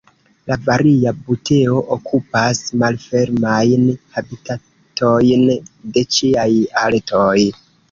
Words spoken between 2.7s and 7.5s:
malfermajn habitatojn de ĉiaj altoj.